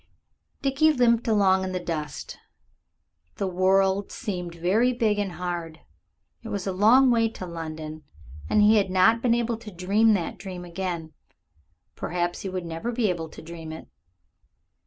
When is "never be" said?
12.65-13.11